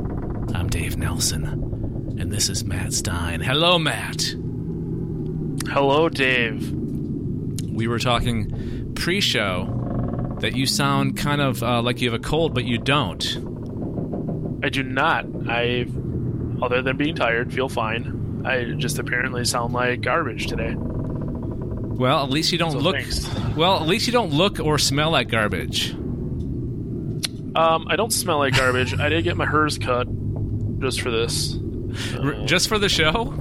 [0.54, 1.46] I'm Dave Nelson,
[2.20, 3.40] and this is Matt Stein.
[3.40, 4.36] Hello, Matt.
[5.70, 6.83] Hello, Dave.
[7.74, 12.24] We were talking pre show that you sound kind of uh, like you have a
[12.24, 13.24] cold, but you don't.
[14.64, 15.26] I do not.
[15.48, 15.86] I,
[16.62, 18.44] other than being tired, feel fine.
[18.46, 20.74] I just apparently sound like garbage today.
[20.78, 22.96] Well, at least you don't So look.
[22.96, 23.28] thanks.
[23.56, 25.94] Well, at least you don't look or smell like garbage.
[27.56, 28.98] Um, I don't smell like garbage.
[29.00, 30.08] I did get my hers cut
[30.80, 31.58] just for this.
[32.46, 33.34] Just for the show?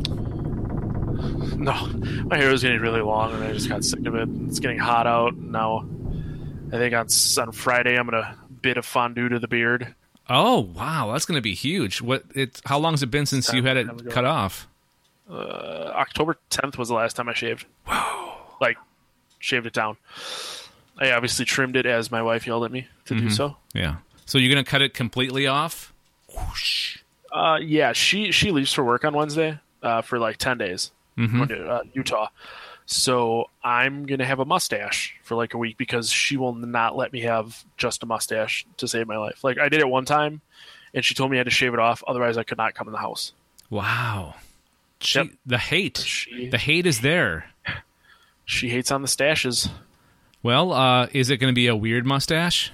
[1.72, 1.86] No,
[2.24, 4.28] my hair was getting really long, and I just got sick of it.
[4.48, 5.86] It's getting hot out now.
[6.72, 7.06] I think on
[7.38, 9.94] on Friday I'm gonna bit of fondue to the beard.
[10.28, 12.00] Oh wow, that's going to be huge.
[12.00, 12.24] What?
[12.34, 12.60] It?
[12.64, 14.68] How long has it been since you had it cut off?
[15.28, 17.66] Uh, October 10th was the last time I shaved.
[17.86, 18.38] Wow.
[18.60, 18.76] Like,
[19.38, 19.96] shaved it down.
[20.98, 23.56] I obviously trimmed it as my wife yelled at me to do so.
[23.72, 23.96] Yeah.
[24.26, 25.92] So you're going to cut it completely off?
[26.34, 26.98] Whoosh.
[27.32, 31.44] Uh, yeah, she she leaves for work on Wednesday uh, for like ten days, Mm-hmm.
[31.46, 32.28] to uh, Utah.
[32.86, 37.12] So I'm gonna have a mustache for like a week because she will not let
[37.12, 39.44] me have just a mustache to save my life.
[39.44, 40.40] Like I did it one time,
[40.92, 42.88] and she told me I had to shave it off, otherwise I could not come
[42.88, 43.32] in the house.
[43.70, 44.34] Wow.
[45.00, 45.28] She, Yep.
[45.46, 45.98] The hate.
[45.98, 47.46] She The hate is there.
[48.44, 49.70] she hates on the stashes.
[50.42, 52.72] Well, uh, is it going to be a weird mustache?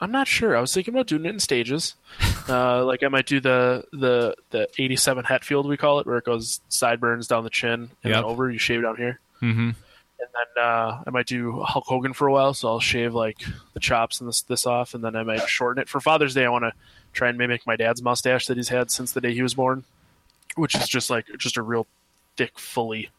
[0.00, 0.56] I'm not sure.
[0.56, 1.94] I was thinking about doing it in stages.
[2.48, 6.24] uh, like I might do the the the 87 Hetfield we call it, where it
[6.24, 8.12] goes sideburns down the chin and Yep.
[8.14, 8.50] then over.
[8.50, 9.20] You shave down here.
[9.42, 9.70] Mm-hmm.
[9.70, 12.52] and then uh, I might do Hulk Hogan for a while.
[12.54, 13.38] So I'll shave like
[13.74, 16.44] the chops and this this off, and then I might shorten it for Father's Day.
[16.44, 16.72] I want to
[17.12, 19.84] try and mimic my dad's mustache that he's had since the day he was born,
[20.56, 21.86] which is just like just a real
[22.36, 23.10] thick, fully.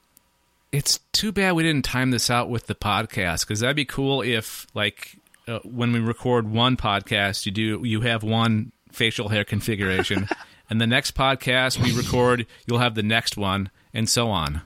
[0.71, 4.21] It's too bad we didn't time this out with the podcast because that'd be cool
[4.21, 5.17] if, like,
[5.47, 10.27] uh, when we record one podcast, you do you have one facial hair configuration,
[10.69, 14.61] and the next podcast we record, you'll have the next one, and so on.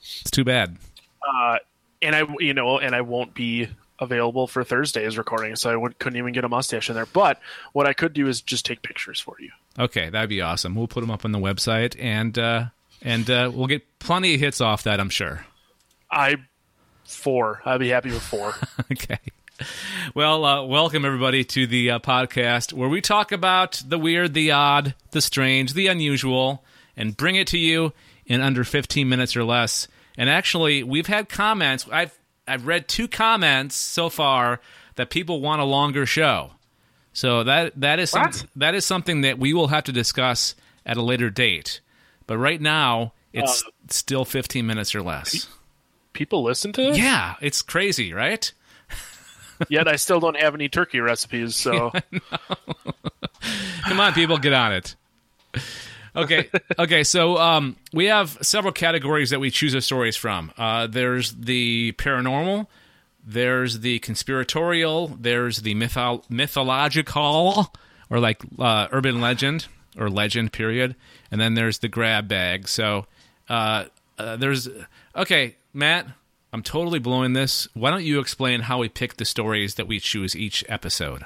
[0.00, 0.76] It's too bad.
[1.26, 1.58] Uh,
[2.00, 3.68] and I, you know, and I won't be
[3.98, 7.06] available for Thursday's recording, so I would, couldn't even get a mustache in there.
[7.06, 7.40] But
[7.72, 9.50] what I could do is just take pictures for you.
[9.78, 10.74] Okay, that'd be awesome.
[10.74, 12.66] We'll put them up on the website, and uh,
[13.02, 15.44] and uh, we'll get plenty of hits off that, I'm sure.
[16.10, 16.36] I
[17.04, 17.60] four.
[17.64, 18.54] I'd be happy with four.
[18.92, 19.18] okay.
[20.14, 24.52] Well, uh, welcome everybody to the uh, podcast where we talk about the weird, the
[24.52, 26.64] odd, the strange, the unusual,
[26.96, 27.92] and bring it to you
[28.26, 29.86] in under 15 minutes or less.
[30.16, 31.86] And actually, we've had comments.
[31.92, 34.60] I've I've read two comments so far
[34.96, 36.52] that people want a longer show.
[37.12, 40.54] So that that is some, that is something that we will have to discuss
[40.86, 41.80] at a later date.
[42.26, 45.48] But right now, it's Uh, still 15 minutes or less.
[46.14, 48.50] People listen to this, Yeah, it's crazy, right?
[49.68, 51.56] Yet I still don't have any turkey recipes.
[51.56, 51.92] So
[53.88, 54.96] Come on, people, get on it.
[56.16, 57.04] Okay, okay.
[57.04, 60.52] So um, we have several categories that we choose our stories from.
[60.58, 62.66] Uh, there's the paranormal,
[63.24, 67.72] there's the conspiratorial, there's the mytho- mythological,
[68.10, 70.52] or like uh, urban legend or legend.
[70.52, 70.96] Period.
[71.30, 72.68] And then there's the grab bag.
[72.68, 73.06] So
[73.48, 73.84] uh,
[74.18, 74.68] uh, there's
[75.14, 76.06] okay, Matt.
[76.52, 77.68] I'm totally blowing this.
[77.74, 81.24] Why don't you explain how we pick the stories that we choose each episode?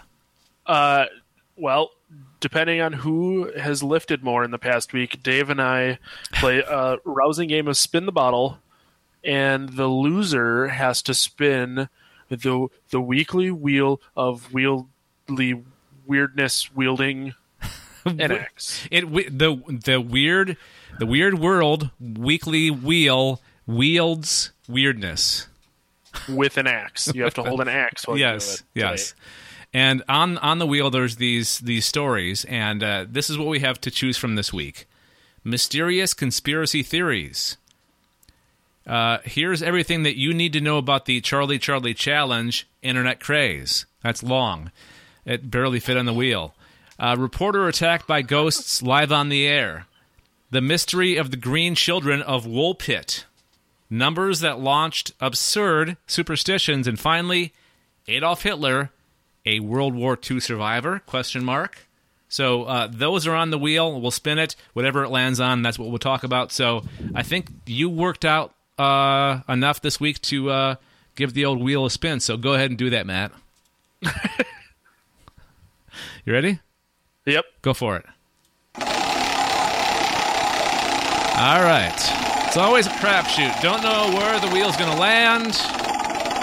[0.67, 1.07] Uh,
[1.57, 1.91] well,
[2.41, 5.99] depending on who has lifted more in the past week, Dave and I
[6.33, 8.59] play a rousing game of spin the bottle,
[9.23, 11.89] and the loser has to spin
[12.29, 15.63] the the weekly wheel of wieldly
[16.07, 17.35] weirdness wielding
[18.05, 18.89] an axe.
[18.91, 20.57] It the the weird
[20.99, 25.47] the weird world weekly wheel wields weirdness.
[26.29, 27.11] with an axe.
[27.15, 28.07] You have to hold an axe.
[28.07, 29.15] While yes, you do it yes.
[29.75, 33.61] And on on the wheel, there's these these stories, and uh, this is what we
[33.61, 34.87] have to choose from this week:
[35.45, 37.57] mysterious conspiracy theories.
[38.87, 43.87] Uh, here's everything that you need to know about the Charlie Charlie Challenge internet craze.
[44.03, 44.73] That's long.
[45.25, 46.55] It barely fit on the wheel.
[46.99, 49.87] Uh, reporter attacked by ghosts live on the air.
[50.51, 53.25] The mystery of the green children of Woolpit.
[53.93, 57.53] Numbers that launched absurd superstitions, and finally,
[58.09, 58.91] Adolf Hitler,
[59.45, 61.01] a World War II survivor?
[61.01, 61.87] Question mark.
[62.31, 64.01] So uh, those are on the wheel.
[64.01, 64.57] We'll spin it.
[64.73, 66.51] Whatever it lands on, that's what we'll talk about.
[66.53, 66.85] So
[67.15, 70.77] I think you worked out uh, enough this week to uh,
[71.15, 72.21] give the old wheel a spin.
[72.21, 73.31] So go ahead and do that, Matt.
[76.25, 76.61] you ready?
[77.27, 77.45] Yep.
[77.61, 78.07] Go for it.
[81.37, 82.32] All right.
[82.53, 83.63] It's always a crapshoot.
[83.63, 85.59] Don't know where the wheel's going to land,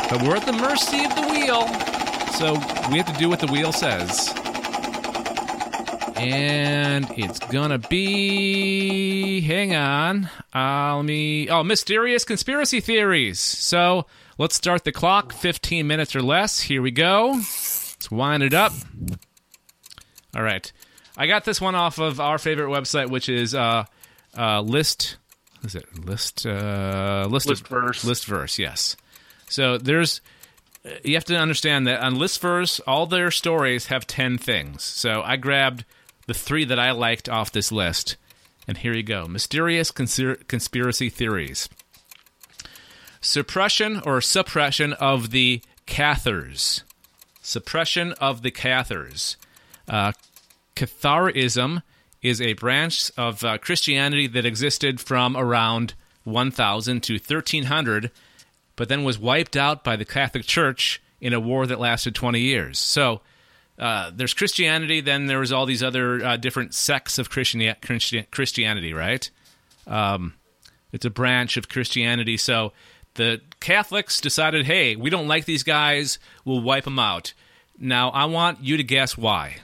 [0.10, 1.68] but we're at the mercy of the wheel.
[2.32, 2.54] So
[2.90, 4.34] we have to do what the wheel says.
[6.16, 9.42] And it's to be.
[9.42, 10.32] Hang on.
[10.52, 11.48] Let me.
[11.48, 13.40] Oh, mysterious conspiracy theories.
[13.40, 14.08] So
[14.40, 15.32] let's start the clock.
[15.32, 16.62] 15 minutes or less.
[16.62, 17.34] Here we go.
[17.34, 18.74] Let's wind it up.
[20.36, 20.72] All right.
[21.16, 23.86] I got this one off of our favorite website, which is uh,
[24.36, 25.18] uh, list.
[25.64, 26.46] Is it list?
[26.46, 28.06] Uh, list Listverse.
[28.06, 28.96] Listverse, yes.
[29.50, 30.22] So there's.
[31.04, 34.84] You have to understand that on Listverse, all their stories have ten things.
[34.84, 35.84] So I grabbed
[36.28, 38.16] the three that I liked off this list,
[38.68, 41.68] and here you go: mysterious consir- conspiracy theories,
[43.20, 46.84] suppression or suppression of the Cathars,
[47.42, 49.36] suppression of the Cathars.
[49.88, 50.14] Uh,
[50.76, 51.82] Catharism
[52.22, 55.94] is a branch of uh, Christianity that existed from around
[56.24, 58.12] 1000 to 1300,
[58.76, 62.40] but then was wiped out by the Catholic Church in a war that lasted 20
[62.40, 62.80] years.
[62.80, 63.22] So
[63.78, 68.26] uh, there's Christianity, then there was all these other uh, different sects of Christian- Christian-
[68.32, 69.30] Christianity, right?
[69.88, 70.34] Um,
[70.92, 72.38] it's a branch of Christianity.
[72.38, 72.74] So
[73.16, 77.34] the Catholics decided, hey, we don't like these guys, we'll wipe them out.
[77.78, 79.58] Now, I want you to guess why.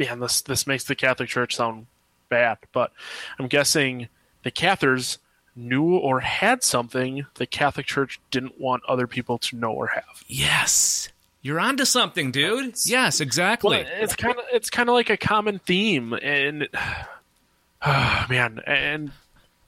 [0.00, 1.84] Man, this this makes the Catholic Church sound
[2.30, 2.90] bad, but
[3.38, 4.08] I'm guessing
[4.44, 5.18] the Cathars
[5.54, 10.24] knew or had something the Catholic Church didn't want other people to know or have.
[10.26, 11.10] Yes.
[11.42, 12.76] You're onto something, dude.
[12.86, 13.78] Yes, exactly.
[13.78, 16.68] Well, it's kind of it's kind of like a common theme, and
[17.82, 19.12] oh, man, and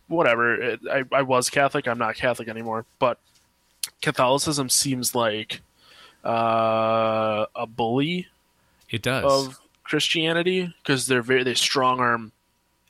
[0.09, 0.79] whatever.
[0.91, 1.87] I I was Catholic.
[1.87, 3.19] I'm not Catholic anymore, but
[4.01, 5.61] Catholicism seems like
[6.25, 8.29] uh, a bully
[8.91, 9.25] it does.
[9.25, 9.62] of
[9.93, 12.33] Christianity because they're very they strong arm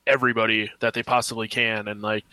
[0.06, 2.24] everybody that they possibly can, and like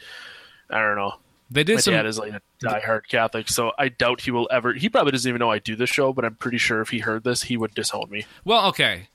[0.69, 1.16] I don't know.
[1.50, 4.48] they did My some dad is like a diehard Catholic, so I doubt he will
[4.51, 4.74] ever.
[4.74, 7.00] He probably doesn't even know I do this show, but I'm pretty sure if he
[7.00, 8.27] heard this, he would disown me.
[8.45, 9.07] Well, okay.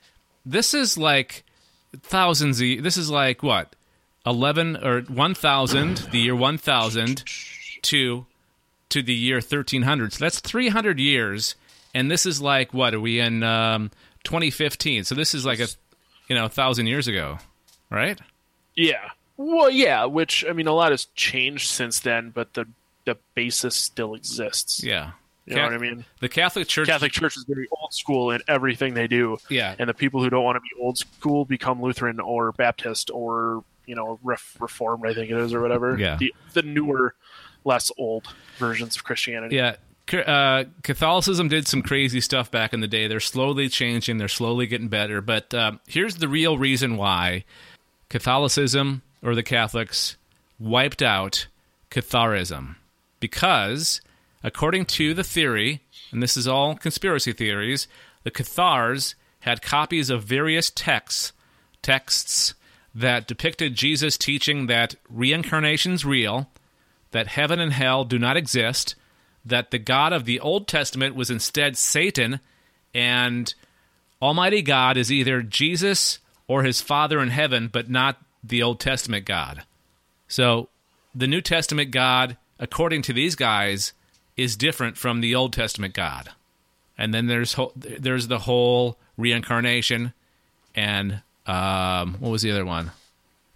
[0.45, 1.45] This is like
[2.01, 3.77] thousands of, this is like what?
[4.25, 7.23] 11 or 1000, the year 1000
[7.83, 8.25] to
[8.89, 10.11] to the year 1300.
[10.11, 11.55] So that's 300 years
[11.95, 13.89] and this is like what are we in um
[14.25, 15.05] 2015.
[15.05, 15.67] So this is like a
[16.27, 17.37] you know, 1000 years ago,
[17.89, 18.19] right?
[18.75, 19.09] Yeah.
[19.37, 20.05] Well, yeah.
[20.05, 22.67] Which I mean, a lot has changed since then, but the
[23.05, 24.83] the basis still exists.
[24.83, 25.11] Yeah.
[25.45, 26.05] You know what I mean?
[26.21, 29.37] The Catholic Church Catholic Church is very old school in everything they do.
[29.47, 29.75] Yeah.
[29.77, 33.63] And the people who don't want to be old school become Lutheran or Baptist or
[33.85, 35.97] you know Ref- Reformed, I think it is, or whatever.
[35.99, 36.17] Yeah.
[36.17, 37.13] The the newer,
[37.63, 38.25] less old
[38.57, 39.55] versions of Christianity.
[39.57, 39.75] Yeah.
[40.13, 43.07] Uh, Catholicism did some crazy stuff back in the day.
[43.07, 44.17] They're slowly changing.
[44.17, 45.19] They're slowly getting better.
[45.21, 47.43] But um, here's the real reason why
[48.09, 50.17] Catholicism or the Catholics
[50.59, 51.47] wiped out
[51.89, 52.75] Catharism.
[53.19, 54.01] Because,
[54.43, 55.81] according to the theory,
[56.11, 57.87] and this is all conspiracy theories,
[58.23, 61.31] the Cathars had copies of various texts,
[61.81, 62.53] texts
[62.93, 66.49] that depicted Jesus teaching that reincarnation's real,
[67.11, 68.95] that heaven and hell do not exist,
[69.45, 72.39] that the God of the Old Testament was instead Satan,
[72.93, 73.53] and
[74.21, 79.25] Almighty God is either Jesus or his Father in heaven, but not the Old Testament
[79.25, 79.63] God.
[80.27, 80.69] So
[81.13, 83.93] the New Testament God, according to these guys,
[84.35, 86.29] is different from the Old Testament God.
[86.97, 90.13] And then there's whole, there's the whole reincarnation,
[90.73, 92.91] and um, what was the other one?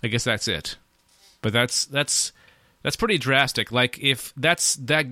[0.04, 0.78] I guess that's it.
[1.42, 2.32] But that's that's
[2.84, 3.72] that's pretty drastic.
[3.72, 5.06] Like if that's that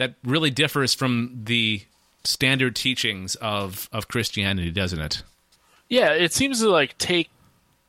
[0.00, 1.82] that really differs from the
[2.24, 5.22] standard teachings of of Christianity, doesn't it?
[5.90, 7.28] Yeah, it seems to like take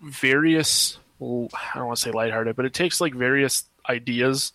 [0.01, 4.51] various well, I don't want to say lighthearted, but it takes like various ideas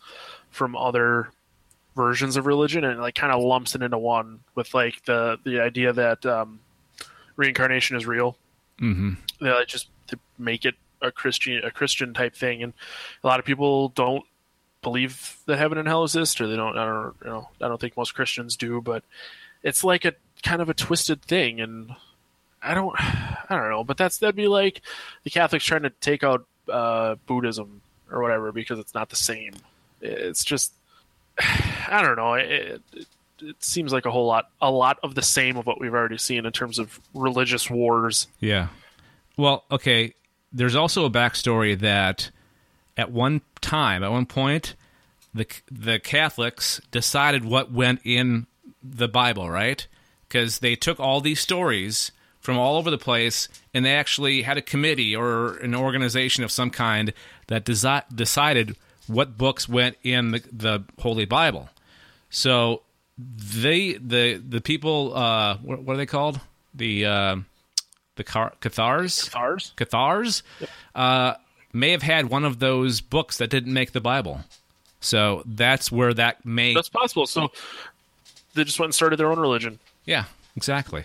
[0.51, 1.31] from other
[1.97, 5.61] versions of religion and like kind of lumps it into one with like the the
[5.61, 6.61] idea that um,
[7.37, 8.37] reincarnation is real.
[8.83, 9.15] Mm-hmm.
[9.41, 12.75] They like, just to make it a Christian a Christian type thing, and
[13.25, 14.27] a lot of people don't
[14.87, 16.79] believe that heaven and hell exist, or they don't.
[16.79, 17.49] I don't you know.
[17.61, 19.03] I don't think most Christians do, but
[19.65, 20.15] it's like a
[20.45, 21.91] kind of a twisted thing, and
[22.63, 22.95] I don't.
[23.01, 24.83] I don't know, but that's that'd be like
[25.25, 27.81] the Catholics trying to take out uh, Buddhism
[28.13, 29.55] or whatever because it's not the same.
[30.01, 30.73] It's just
[31.39, 32.35] I don't know.
[32.35, 33.07] It, it,
[33.43, 36.19] it seems like a whole lot, a lot of the same of what we've already
[36.19, 38.29] seen in terms of religious wars.
[38.39, 38.69] Yeah.
[39.37, 40.15] Well, okay.
[40.53, 42.31] There's also a backstory that
[42.97, 44.75] at one time, at one point,
[45.35, 48.47] the the Catholics decided what went in
[48.83, 49.87] the Bible, right?
[50.29, 54.57] Because they took all these stories from all over the place, and they actually had
[54.57, 57.13] a committee or an organization of some kind
[57.49, 58.77] that desi- decided
[59.09, 61.69] what books went in the, the Holy Bible.
[62.31, 62.83] So
[63.19, 66.41] they the the people uh, what, what are they called
[66.75, 67.37] the uh,
[68.17, 69.73] the car- Cathars Ours?
[69.77, 70.43] Cathars
[70.95, 71.35] uh,
[71.73, 74.41] may have had one of those books that didn't make the Bible.
[75.01, 77.27] So that's where that may That's possible.
[77.27, 77.51] So
[78.55, 79.79] they just went and started their own religion.
[80.05, 80.25] yeah
[80.57, 81.05] exactly.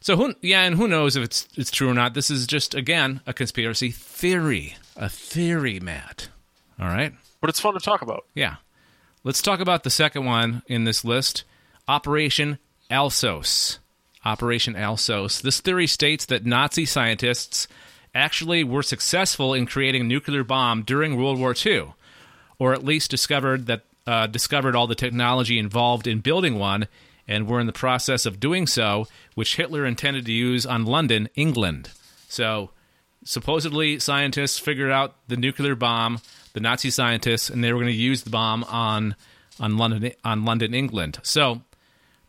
[0.00, 2.12] So who yeah, and who knows if it's it's true or not?
[2.12, 6.28] This is just again a conspiracy theory, a theory, Matt.
[6.78, 7.14] All right.
[7.40, 8.26] But it's fun to talk about.
[8.34, 8.56] Yeah.
[9.22, 11.44] Let's talk about the second one in this list
[11.88, 12.58] Operation
[12.90, 13.78] Alsos.
[14.26, 15.40] Operation Alsos.
[15.40, 17.66] This theory states that Nazi scientists
[18.14, 21.94] actually were successful in creating a nuclear bomb during World War II,
[22.58, 26.86] or at least discovered that uh, discovered all the technology involved in building one,
[27.26, 31.28] and were in the process of doing so, which Hitler intended to use on London,
[31.34, 31.90] England.
[32.28, 32.70] So
[33.24, 36.20] supposedly scientists figured out the nuclear bomb,
[36.52, 39.16] the Nazi scientists, and they were going to use the bomb on
[39.58, 41.18] on London on London, England.
[41.22, 41.62] So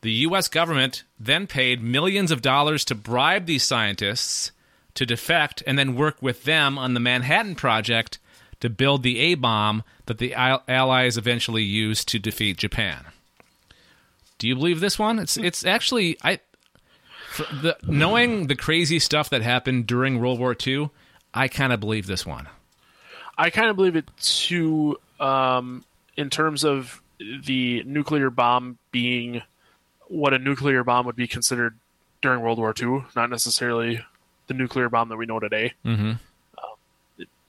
[0.01, 0.47] the U.S.
[0.47, 4.51] government then paid millions of dollars to bribe these scientists
[4.95, 8.17] to defect and then work with them on the Manhattan Project
[8.59, 13.05] to build the A bomb that the Allies eventually used to defeat Japan.
[14.37, 15.19] Do you believe this one?
[15.19, 16.39] It's it's actually I
[17.37, 20.89] the knowing the crazy stuff that happened during World War II,
[21.33, 22.47] I kind of believe this one.
[23.37, 25.83] I kind of believe it too, um,
[26.15, 29.41] in terms of the nuclear bomb being
[30.07, 31.77] what a nuclear bomb would be considered
[32.21, 34.03] during World War II, not necessarily
[34.47, 35.73] the nuclear bomb that we know today.
[35.85, 36.13] Mm-hmm.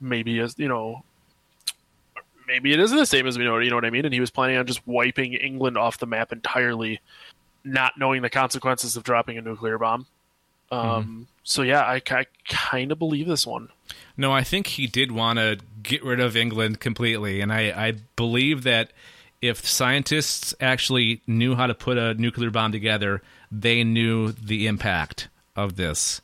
[0.01, 1.05] Maybe as you know,
[2.47, 3.59] maybe it isn't the same as we know.
[3.59, 4.05] You know what I mean?
[4.05, 7.01] And he was planning on just wiping England off the map entirely,
[7.65, 10.07] not knowing the consequences of dropping a nuclear bomb.
[10.71, 13.69] Um, So yeah, I, I kind of believe this one.
[14.17, 17.93] No, I think he did want to get rid of England completely, and I, I
[18.17, 18.91] believe that
[19.41, 23.23] if scientists actually knew how to put a nuclear bomb together,
[23.53, 26.21] they knew the impact of this.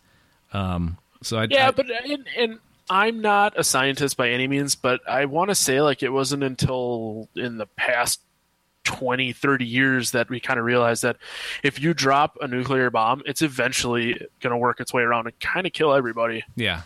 [0.53, 2.59] Um, so I, Yeah, I- but and, and
[2.91, 6.43] I'm not a scientist by any means, but I want to say like it wasn't
[6.43, 8.21] until in the past
[8.85, 11.17] 20, 30 years that we kind of realized that
[11.63, 15.39] if you drop a nuclear bomb, it's eventually going to work its way around and
[15.41, 16.43] kind of kill everybody.
[16.57, 16.83] Yeah.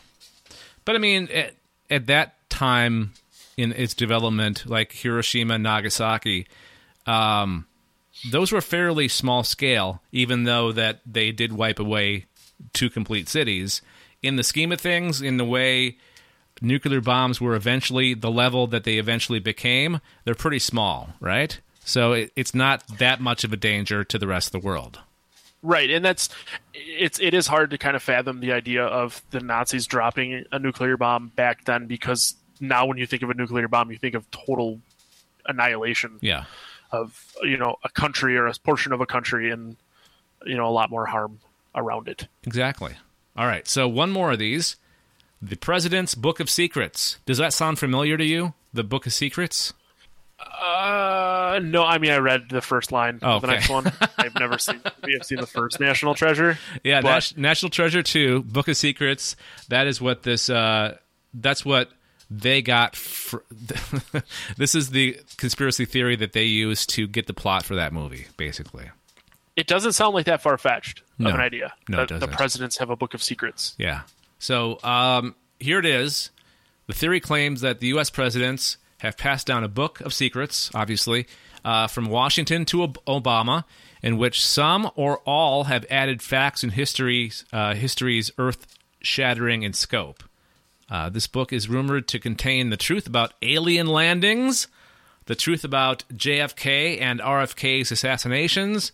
[0.84, 1.54] But I mean, at,
[1.88, 3.14] at that time
[3.56, 6.46] in its development, like Hiroshima and Nagasaki,
[7.06, 7.66] um,
[8.30, 12.26] those were fairly small scale, even though that they did wipe away
[12.72, 13.82] two complete cities.
[14.22, 15.98] In the scheme of things, in the way
[16.60, 21.60] nuclear bombs were eventually the level that they eventually became, they're pretty small, right?
[21.84, 25.00] So it, it's not that much of a danger to the rest of the world.
[25.62, 26.28] Right, and that's
[26.74, 30.58] it's it is hard to kind of fathom the idea of the Nazis dropping a
[30.58, 34.14] nuclear bomb back then because now when you think of a nuclear bomb, you think
[34.14, 34.80] of total
[35.46, 36.18] annihilation.
[36.20, 36.44] Yeah.
[36.92, 39.76] of you know a country or a portion of a country and
[40.44, 41.40] you know a lot more harm
[41.76, 42.94] around it Exactly.
[43.36, 43.68] All right.
[43.68, 44.76] So one more of these.
[45.42, 47.18] The President's Book of Secrets.
[47.26, 48.54] Does that sound familiar to you?
[48.72, 49.72] The Book of Secrets?
[50.38, 54.34] uh no i mean i read the first line Oh, of the next one i've
[54.38, 58.42] never seen we have seen the first national treasure Yeah, but Nas- National Treasure 2,
[58.42, 59.34] Book of Secrets.
[59.68, 60.96] That is what this uh
[61.32, 61.90] that's what
[62.30, 63.38] they got fr-
[64.58, 68.26] This is the conspiracy theory that they used to get the plot for that movie,
[68.36, 68.90] basically.
[69.56, 71.30] it doesn't sound like that far-fetched No.
[71.30, 74.02] of an idea No, that the presidents have a book of secrets Yeah.
[74.38, 76.30] So um, here it is.
[76.86, 78.10] The theory claims that the U.S.
[78.10, 81.26] presidents have passed down a book of secrets, obviously,
[81.64, 83.64] uh, from Washington to Ob- Obama,
[84.02, 90.22] in which some or all have added facts and histories, uh, history's earth-shattering in scope.
[90.88, 94.68] Uh, this book is rumored to contain the truth about alien landings,
[95.24, 98.92] the truth about JFK and RFK's assassinations,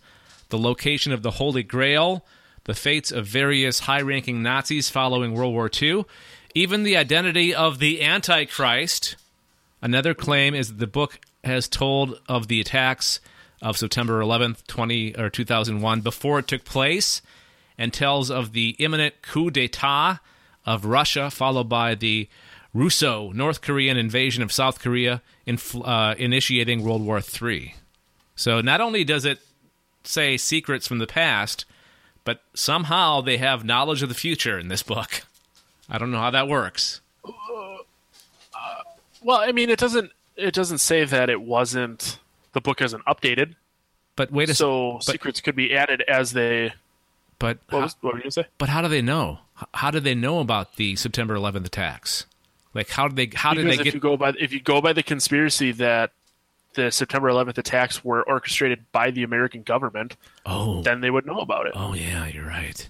[0.53, 2.23] the location of the Holy Grail,
[2.65, 6.05] the fates of various high ranking Nazis following World War II,
[6.53, 9.15] even the identity of the Antichrist.
[9.81, 13.19] Another claim is that the book has told of the attacks
[13.63, 17.23] of September 11th, 20 or 2001 before it took place
[17.75, 20.19] and tells of the imminent coup d'etat
[20.67, 22.29] of Russia followed by the
[22.75, 27.73] Russo North Korean invasion of South Korea in, uh, initiating World War III.
[28.35, 29.39] So not only does it
[30.03, 31.65] say secrets from the past,
[32.23, 35.23] but somehow they have knowledge of the future in this book.
[35.89, 37.01] I don't know how that works.
[39.21, 42.19] well i mean it doesn't it doesn't say that it wasn't
[42.53, 43.55] the book isn't updated.
[44.15, 46.73] But wait a so but- secrets could be added as they.
[47.39, 48.45] but What, how, was, what were you gonna say?
[48.59, 49.39] but how do they know?
[49.73, 52.25] How do they know about the September 11th attacks?
[52.75, 54.81] Like how did they how did they if get you go by if you go
[54.81, 56.11] by the conspiracy that
[56.75, 60.15] the September 11th attacks were orchestrated by the American government,
[60.45, 60.81] Oh.
[60.83, 61.73] then they would know about it.
[61.75, 62.89] Oh yeah, you're right.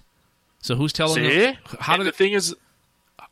[0.60, 1.38] So who's telling See?
[1.38, 1.56] them?
[1.80, 2.54] How do the they, thing is,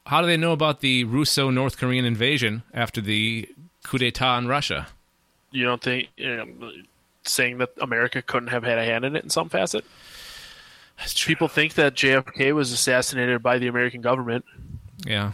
[0.06, 3.48] how do they know about the Russo North Korean invasion after the
[3.84, 4.88] coup d'état in Russia?
[5.54, 6.72] you don't think you know,
[7.24, 9.84] saying that America couldn't have had a hand in it in some facet?
[11.26, 14.44] People think that JFK was assassinated by the American government.
[15.04, 15.32] Yeah.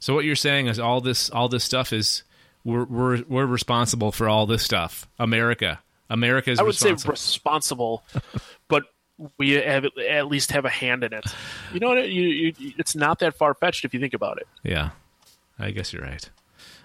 [0.00, 2.22] So what you're saying is all this all this stuff is
[2.64, 5.08] we're we're we're responsible for all this stuff.
[5.18, 5.80] America.
[6.10, 7.12] America is I would say responsible.
[7.12, 8.04] responsible,
[8.68, 8.84] but
[9.38, 11.24] we have at least have a hand in it.
[11.72, 12.08] You know what?
[12.10, 14.46] You, you, it's not that far fetched if you think about it.
[14.62, 14.90] yeah.
[15.58, 16.28] I guess you're right.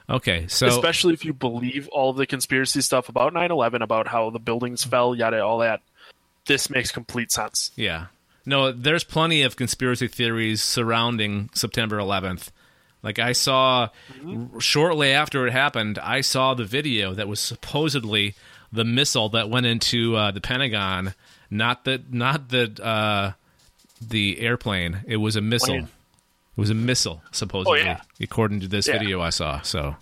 [0.10, 0.46] Okay.
[0.48, 4.84] So Especially if you believe all the conspiracy stuff about 9/11, about how the buildings
[4.84, 5.81] fell, yada, all that.
[6.46, 7.72] This makes complete sense.
[7.75, 8.07] Yeah.
[8.46, 12.50] No, there's plenty of conspiracy theories surrounding September 11th.
[13.08, 13.88] Like I saw
[14.60, 18.36] shortly after it happened, I saw the video that was supposedly
[18.74, 21.14] the missile that went into uh, the Pentagon,
[21.50, 23.32] not the not the uh,
[24.06, 25.06] the airplane.
[25.08, 25.78] It was a missile.
[25.78, 25.88] It
[26.58, 28.02] was a missile, supposedly, yeah.
[28.20, 29.00] according to this Yeah.
[29.00, 29.62] video I saw.
[29.62, 29.96] So,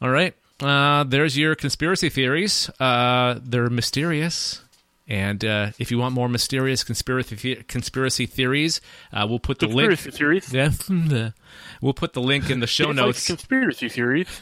[0.00, 2.70] all right, uh, there's your conspiracy theories.
[2.78, 4.62] Uh, they're mysterious,
[5.10, 8.80] and uh, if you want more mysterious conspiracy conspiracy theories,
[9.12, 9.90] uh, we'll put the link.
[9.90, 10.52] Conspiracy theories.
[10.52, 11.30] Yeah,
[11.82, 13.26] we'll put the link in the show It's like notes.
[13.26, 14.40] conspiracy theories.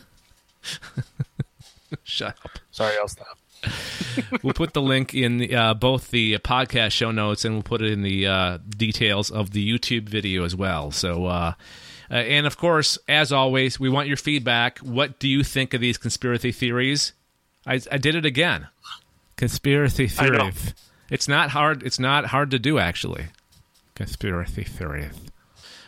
[2.04, 2.58] Shut up.
[2.70, 3.38] Sorry, I'll stop.
[4.42, 7.90] we'll put the link in uh, both the podcast show notes and we'll put it
[7.90, 10.90] in the uh, details of the YouTube video as well.
[10.90, 11.54] So, uh,
[12.10, 14.78] uh, and of course, as always, we want your feedback.
[14.80, 17.14] What do you think of these conspiracy theories?
[17.66, 18.68] I, I did it again.
[19.38, 20.74] Conspiracy theories.
[21.10, 21.82] It's not hard.
[21.84, 23.26] It's not hard to do actually.
[23.94, 25.14] Conspiracy theories.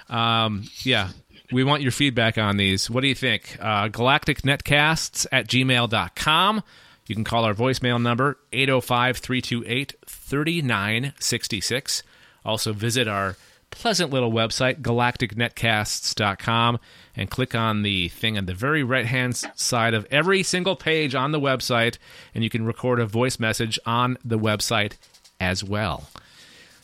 [0.08, 1.10] Um, yeah.
[1.52, 2.88] We want your feedback on these.
[2.88, 3.58] What do you think?
[3.60, 6.62] Uh, galacticnetcasts at gmail.com.
[7.08, 12.02] You can call our voicemail number, 805 328 3966.
[12.44, 13.36] Also, visit our
[13.70, 16.78] pleasant little website, galacticnetcasts.com,
[17.16, 21.14] and click on the thing on the very right hand side of every single page
[21.14, 21.98] on the website,
[22.34, 24.94] and you can record a voice message on the website
[25.40, 26.08] as well.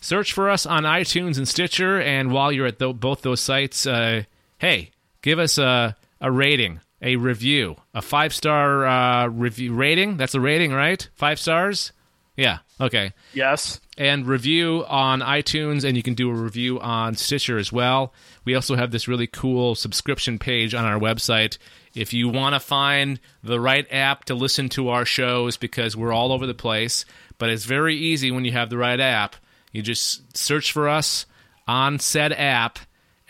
[0.01, 3.87] Search for us on iTunes and Stitcher, and while you're at tho- both those sites,
[3.87, 4.23] uh,
[4.59, 4.91] hey,
[5.23, 10.17] give us a, a rating, a review, a five star uh, review rating.
[10.17, 11.09] That's a rating, right?
[11.15, 11.93] Five stars?
[12.37, 12.59] Yeah.
[12.81, 13.13] Okay.
[13.33, 13.81] Yes.
[13.97, 18.13] And review on iTunes, and you can do a review on Stitcher as well.
[18.45, 21.57] We also have this really cool subscription page on our website.
[21.95, 26.13] If you want to find the right app to listen to our shows, because we're
[26.13, 27.07] all over the place,
[27.39, 29.37] but it's very easy when you have the right app.
[29.73, 31.25] You just search for us
[31.67, 32.79] on said app,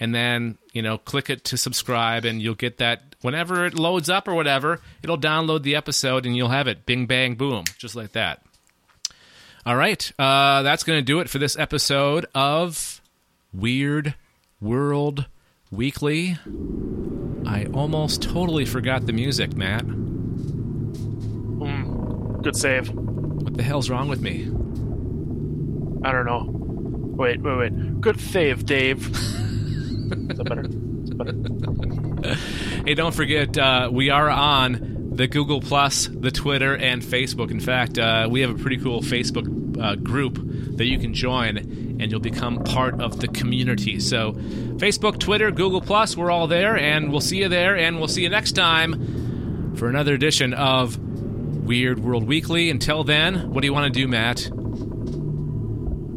[0.00, 4.10] and then you know click it to subscribe, and you'll get that whenever it loads
[4.10, 4.80] up or whatever.
[5.04, 6.84] It'll download the episode, and you'll have it.
[6.86, 8.42] Bing bang boom, just like that.
[9.66, 13.00] All right, uh, that's going to do it for this episode of
[13.52, 14.14] Weird
[14.60, 15.26] World
[15.72, 16.38] Weekly.
[17.44, 19.84] I almost totally forgot the music, Matt.
[21.58, 22.92] Mm, good save.
[22.92, 24.42] What the hell's wrong with me?
[26.08, 26.46] I don't know.
[26.48, 28.00] Wait, wait, wait.
[28.00, 29.08] Good save, Dave.
[29.10, 30.66] Is that better?
[30.66, 31.18] Is that
[32.22, 32.34] better?
[32.86, 37.50] Hey, don't forget, uh, we are on the Google Plus, the Twitter, and Facebook.
[37.50, 40.38] In fact, uh, we have a pretty cool Facebook uh, group
[40.76, 44.00] that you can join, and you'll become part of the community.
[44.00, 44.32] So,
[44.76, 48.22] Facebook, Twitter, Google Plus, we're all there, and we'll see you there, and we'll see
[48.22, 52.70] you next time for another edition of Weird World Weekly.
[52.70, 54.50] Until then, what do you want to do, Matt?